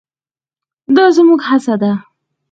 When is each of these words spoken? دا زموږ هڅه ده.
دا 0.95 1.05
زموږ 1.15 1.39
هڅه 1.49 1.75
ده. 1.81 1.91